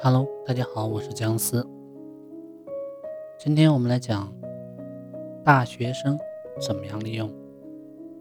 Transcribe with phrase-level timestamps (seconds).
[0.00, 1.66] Hello，大家好，我是姜思。
[3.36, 4.32] 今天我们来讲
[5.44, 6.16] 大学生
[6.60, 7.28] 怎么样利用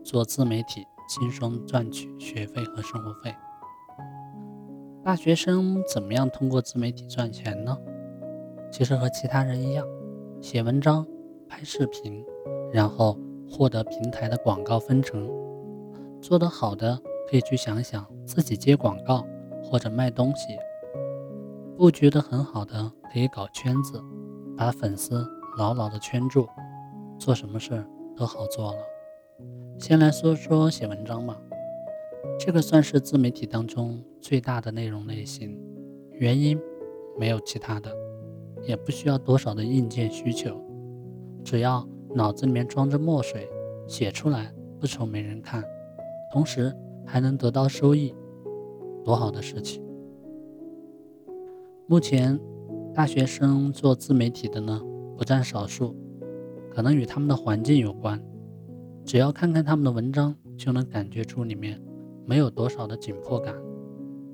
[0.03, 3.31] 做自媒体轻松赚取学费和生活费。
[5.03, 7.77] 大学生怎么样通过自媒体赚钱呢？
[8.71, 9.85] 其实和其他人一样，
[10.41, 11.05] 写文章、
[11.47, 12.25] 拍视频，
[12.73, 13.15] 然后
[13.47, 15.29] 获得平台的广告分成。
[16.19, 16.99] 做得好的
[17.29, 19.23] 可以去想想自己接广告
[19.63, 20.57] 或者卖东西。
[21.77, 24.01] 布局的很好的可以搞圈子，
[24.57, 25.23] 把粉丝
[25.59, 26.47] 牢牢的圈住，
[27.19, 28.79] 做什么事都好做了。
[29.77, 31.39] 先来说说写文章吧，
[32.39, 35.55] 这个算是自媒体当中最大的内容类型，
[36.13, 36.59] 原因
[37.15, 37.95] 没有其他的，
[38.63, 40.59] 也不需要多少的硬件需求，
[41.45, 43.47] 只要脑子里面装着墨水，
[43.87, 45.63] 写出来不愁没人看。
[46.33, 46.75] 同时
[47.05, 48.15] 还能得到收益，
[49.03, 49.86] 多好的事情！
[51.89, 52.37] 目前
[52.93, 54.81] 大学生做自媒体的呢
[55.17, 55.95] 不占少数，
[56.69, 58.21] 可能与他们的环境有关。
[59.05, 61.81] 只要看看他们的文章，就能感觉出里面
[62.25, 63.55] 没有多少的紧迫感，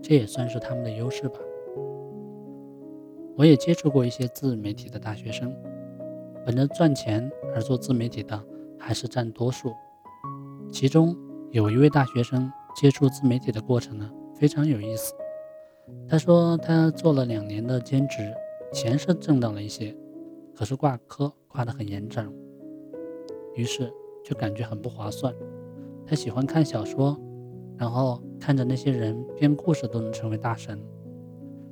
[0.01, 1.35] 这也算是他们的优势吧。
[3.37, 5.55] 我也接触过一些自媒体的大学生，
[6.43, 8.43] 本着赚钱而做自媒体的
[8.79, 9.71] 还是占多数，
[10.71, 11.15] 其中。
[11.51, 15.13] 有一位大学生接触自媒体的过程呢，非常有意思。
[16.07, 18.33] 他说他做了两年的兼职，
[18.71, 19.95] 钱是挣到了一些，
[20.55, 22.25] 可是挂科挂得很严重，
[23.55, 23.91] 于是
[24.23, 25.33] 就感觉很不划算。
[26.05, 27.19] 他喜欢看小说，
[27.77, 30.79] 然后看着那些人编故事都能成为大神，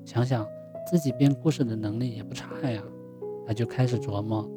[0.06, 0.48] 想想
[0.89, 2.84] 自己编故事的能力也不差呀，
[3.45, 4.50] 他就开始琢磨，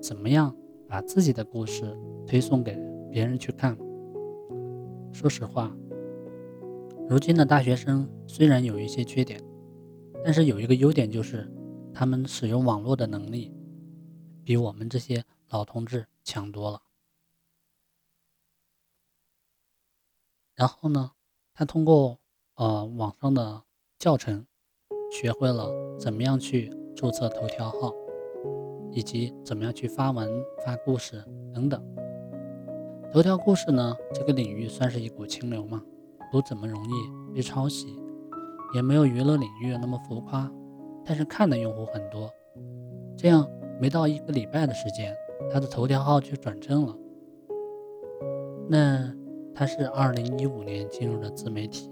[0.00, 0.54] 怎么样
[0.88, 1.84] 把自己的故事
[2.26, 2.78] 推送给
[3.10, 3.76] 别人去看。
[5.12, 5.74] 说实话，
[7.06, 9.38] 如今的大学生虽然有一些缺点，
[10.24, 11.46] 但是有一个优点就是，
[11.92, 13.54] 他们使用网络的能力
[14.42, 16.80] 比我们这些老同志强多了。
[20.54, 21.12] 然后呢，
[21.52, 22.18] 他通过
[22.54, 23.62] 呃网上的
[23.98, 24.46] 教程，
[25.12, 27.92] 学会了怎么样去注册头条号，
[28.92, 31.22] 以及怎么样去发文、发故事
[31.52, 31.84] 等等。
[33.12, 35.84] 头条故事呢，这个领域算是一股清流吗，
[36.34, 37.96] 不怎么容易被抄袭，
[38.74, 40.50] 也没有娱乐领域那么浮夸，
[41.04, 42.28] 但是看的用户很多。
[43.16, 43.48] 这样
[43.80, 45.14] 没到一个礼拜的时间，
[45.48, 46.96] 他的头条号就转正了。
[48.68, 49.14] 那
[49.54, 51.88] 他是二零一五年进入了自媒体，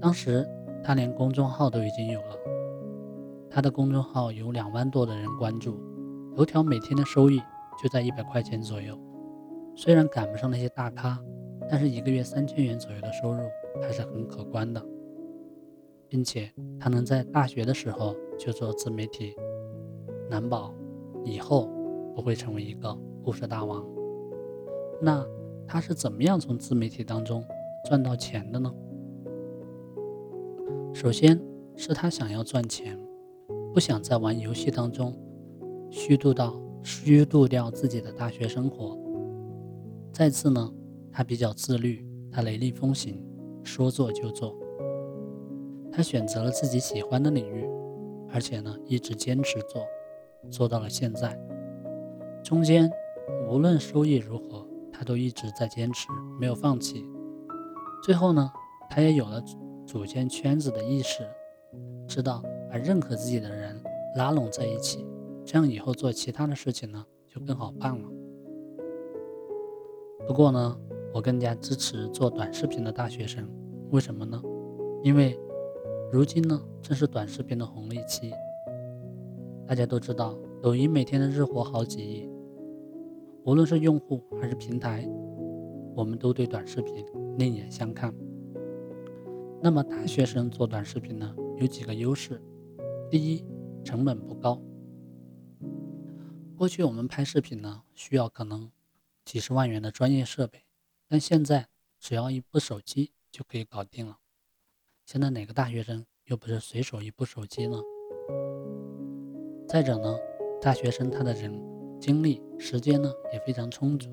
[0.00, 0.44] 当时
[0.82, 2.36] 他连公众号都已经有了，
[3.48, 5.80] 他的公众号有两万多的人关注，
[6.34, 7.40] 头条每天的收益。
[7.80, 8.98] 就在一百块钱左右，
[9.76, 11.16] 虽然赶不上那些大咖，
[11.70, 13.38] 但是一个月三千元左右的收入
[13.80, 14.84] 还是很可观的，
[16.08, 19.34] 并且他能在大学的时候就做自媒体，
[20.28, 20.74] 难保
[21.24, 21.70] 以后
[22.14, 22.92] 不会成为一个
[23.22, 23.86] 故事大王。
[25.00, 25.24] 那
[25.66, 27.44] 他是怎么样从自媒体当中
[27.88, 28.74] 赚到钱的呢？
[30.92, 31.40] 首先
[31.76, 32.98] 是他想要赚钱，
[33.72, 35.16] 不想在玩游戏当中
[35.88, 36.60] 虚度到。
[36.82, 38.98] 虚度掉自己的大学生活。
[40.14, 40.72] 再次呢，
[41.12, 43.22] 他比较自律，他雷厉风行，
[43.62, 44.56] 说做就做。
[45.92, 47.68] 他选择了自己喜欢的领域，
[48.32, 49.82] 而且呢，一直坚持做，
[50.50, 51.38] 做到了现在。
[52.44, 52.90] 中间
[53.48, 57.04] 无论收益如何，他都一直在坚持，没有放弃。
[58.02, 58.50] 最后呢，
[58.88, 59.42] 他也有了
[59.84, 61.28] 组建圈子的意识，
[62.06, 63.78] 知道把认可自己的人
[64.16, 65.04] 拉拢在一起。
[65.44, 68.08] 这样以后做其他的事情呢，就更好办了。
[70.28, 70.78] 不过呢，
[71.12, 73.48] 我更加支持做短视频的大学生，
[73.90, 74.40] 为什么呢？
[75.02, 75.38] 因为
[76.12, 78.32] 如今呢，正是短视频的红利期。
[79.66, 82.28] 大家都知道，抖音每天的日活好几亿，
[83.44, 85.08] 无论是用户还是平台，
[85.94, 87.04] 我们都对短视频
[87.38, 88.14] 另眼相看。
[89.62, 92.40] 那么大学生做短视频呢，有几个优势：
[93.10, 93.44] 第一，
[93.84, 94.60] 成本不高。
[96.56, 98.70] 过去我们拍视频呢，需要可能
[99.24, 100.64] 几十万元的专业设备，
[101.12, 101.66] 但现在
[101.98, 104.18] 只要一部手机就可以搞定了。
[105.04, 107.76] 现在哪个大学生又不是随手一部手机呢？
[109.66, 110.16] 再者呢，
[110.62, 111.52] 大学生他的人
[112.00, 114.08] 精力、时间呢也非常充足，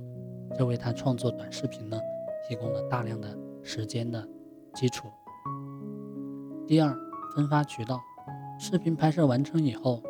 [0.58, 2.00] 这为他创作短视频呢
[2.50, 4.28] 提供了大量的时间的
[4.74, 5.08] 基础。
[6.66, 6.98] 第二，
[7.36, 8.02] 分发渠道，
[8.60, 10.02] 视频拍摄完成以后，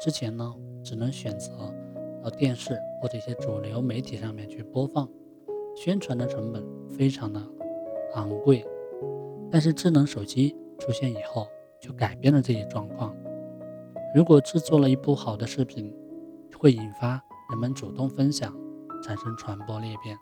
[0.00, 0.52] 之前呢
[0.82, 1.72] 只能选择。
[2.20, 5.08] 到电视或者一些主流媒体上面去播放，
[5.84, 7.42] 宣传的成本非常的
[8.14, 8.64] 昂贵。
[9.50, 11.48] 但是智能手机出现以后，
[11.80, 13.12] 就改变了这一状况。
[14.14, 15.92] 如果制作了一部好的视频，
[16.56, 17.20] 会引发
[17.50, 18.56] 人们主动分享，
[19.02, 20.16] 产生传播裂变。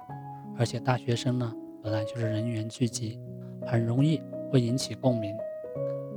[0.56, 3.20] 而且大学生呢，本来就是人员聚集，
[3.66, 4.18] 很容易
[4.50, 5.36] 会引起共鸣，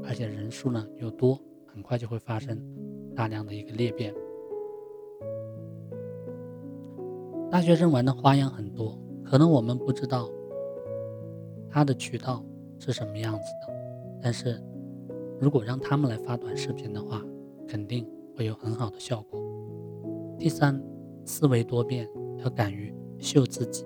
[0.05, 2.57] 而且人数呢又多，很快就会发生
[3.13, 4.15] 大量的一个裂变。
[7.51, 10.29] 大学生玩的花样很多，可能我们不知道
[11.69, 12.43] 他的渠道
[12.79, 13.73] 是什么样子的，
[14.21, 14.61] 但是
[15.39, 17.21] 如果让他们来发短视频的话，
[17.67, 19.39] 肯定会有很好的效果。
[20.37, 20.81] 第三，
[21.25, 23.85] 思维多变，要敢于秀自己。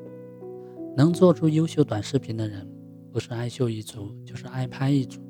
[0.95, 2.67] 能做出优秀短视频的人，
[3.11, 5.21] 不是爱秀一族，就是爱拍一族。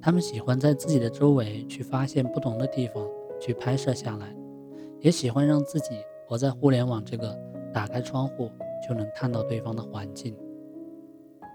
[0.00, 3.06] 他们喜欢在自己的周围去发现不同的地方，
[3.40, 4.34] 去拍摄下来，
[5.00, 5.90] 也喜欢让自己
[6.26, 7.38] 活在互联网这个
[7.72, 8.50] 打开窗户
[8.86, 10.36] 就能看到对方的环境。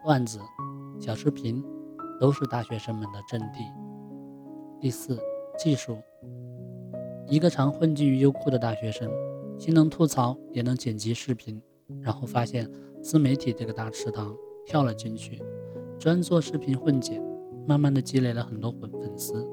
[0.04, 0.40] 段子、
[1.00, 1.64] 小视频
[2.20, 3.60] 都是大学生们的阵地。
[4.80, 5.20] 第四，
[5.58, 5.98] 技术。
[7.28, 9.12] 一个常混迹于优酷的大学生，
[9.58, 11.62] 既能吐槽，也能剪辑视频，
[12.02, 12.70] 然后发现。
[13.02, 14.36] 自媒体这个大池塘
[14.66, 15.42] 跳了进去，
[15.98, 17.24] 专做视频混剪，
[17.66, 19.48] 慢慢的积累了很多粉粉丝，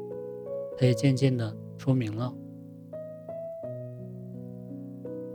[0.77, 2.35] 他也渐渐的出名了。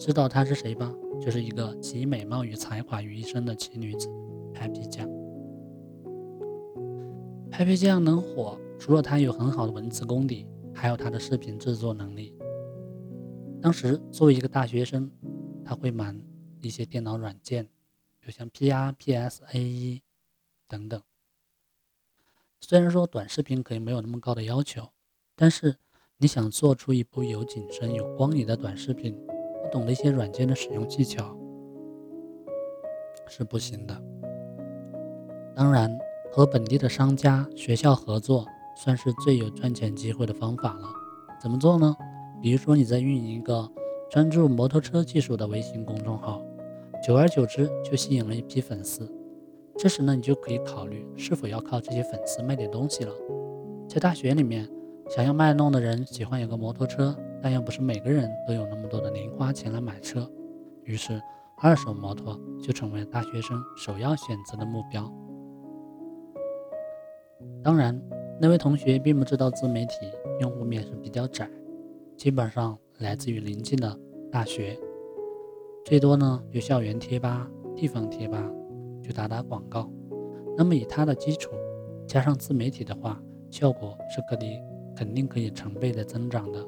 [0.02, 0.92] 知道她是谁吧？
[1.22, 4.08] 就是一个集美貌与才华于一身的奇女子
[4.52, 5.08] ，Papi 酱。
[7.52, 12.34] Papi 酱能火，除了她有很好的文字功底，还有她的视频制作能力。
[13.62, 15.08] 当时作为一个大学生，
[15.64, 16.20] 他会满
[16.64, 17.70] 一些电脑软件。
[18.26, 18.92] 就像 P.R.
[18.94, 19.44] P.S.
[19.54, 20.02] A.E.
[20.68, 21.00] 等等，
[22.60, 24.90] 虽然说短视频可以没有那么高的要求，
[25.36, 25.76] 但是
[26.18, 29.16] 你想做出一部有景深、有光影的短视频，
[29.62, 31.36] 不懂的一些软件的使用技巧
[33.28, 33.96] 是不行的。
[35.56, 35.96] 当然，
[36.32, 40.88] 和本地的商家、学校合作，算是最有赚钱机会的方法了。
[41.42, 41.96] 怎么做呢？
[42.42, 43.70] 比如说你在运营一个
[44.10, 46.42] 专注摩托车技术的微信公众号。
[47.04, 49.12] 久而久之，就吸引了一批粉丝。
[49.78, 53.12] 这时呢，你就可以考虑是否要靠这些粉丝卖点东西了。
[53.88, 54.70] 在大学里面，
[55.10, 60.30] 想要卖弄的人喜欢有个摩托车，但又不是每个人都有那么多的零花钱来买车。
[60.84, 61.22] 于是，
[61.58, 65.12] 二手摩托就成为大学生首要选择的目标。
[67.64, 68.00] 当然，
[68.40, 69.94] 那位同学并不知道自媒体
[70.40, 71.50] 用户面是比较窄，
[72.18, 73.98] 基本上来自于邻近的
[74.32, 74.78] 大学。
[75.86, 78.52] 最多呢，就校园贴吧、地方贴吧，
[79.02, 79.90] 就打打广告。
[80.58, 81.52] 那么以它的基础，
[82.08, 84.60] 加上自媒体的话，效果是可以
[84.96, 86.66] 肯定可以成倍的增长的。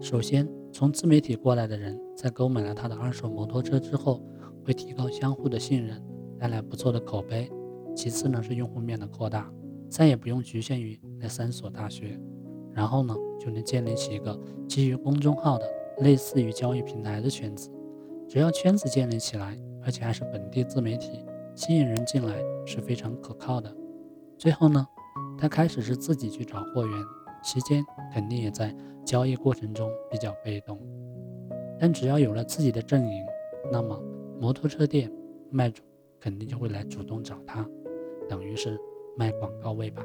[0.00, 4.22] 首先，从自媒体过来的人，在购买了他的二手摩托车之后，
[4.64, 6.02] 会提高相互的信任，
[6.38, 7.50] 带来不错的口碑。
[7.96, 9.50] 其次呢，是用户面的扩大，
[9.88, 12.18] 再也不用局限于那三所大学，
[12.72, 14.38] 然后呢，就能建立起一个
[14.68, 15.66] 基于公众号的
[15.98, 17.68] 类似于交易平台的圈子。
[18.28, 21.24] 只要圈子建立起来，而且还是本地自媒体，
[21.56, 23.74] 吸引人进来是非常可靠的。
[24.36, 24.86] 最后呢，
[25.36, 27.04] 他开始是自己去找货源，
[27.42, 28.74] 期间肯定也在
[29.04, 30.78] 交易过程中比较被动。
[31.78, 33.24] 但只要有了自己的阵营，
[33.70, 34.00] 那么
[34.40, 35.10] 摩托车店
[35.50, 35.82] 卖主
[36.20, 37.66] 肯定就会来主动找他，
[38.28, 38.78] 等于是
[39.16, 40.04] 卖广告位吧。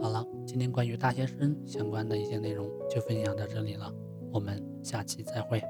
[0.00, 3.92] 好了，今天关于大学生相关的一些内容就分享到这里了，
[4.32, 5.62] 我们下期再会。